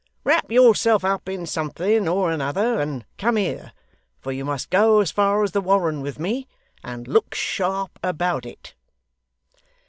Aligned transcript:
Wrap 0.23 0.51
yourself 0.51 1.05
up 1.05 1.29
in 1.29 1.45
something 1.45 2.07
or 2.07 2.31
another, 2.31 2.79
and 2.79 3.05
come 3.19 3.35
here, 3.35 3.71
for 4.19 4.31
you 4.31 4.43
must 4.43 4.71
go 4.71 4.99
as 4.99 5.11
far 5.11 5.43
as 5.43 5.51
the 5.51 5.61
Warren 5.61 6.01
with 6.01 6.17
me. 6.17 6.47
And 6.83 7.07
look 7.07 7.35
sharp 7.35 7.99
about 8.01 8.43
it. 8.47 8.73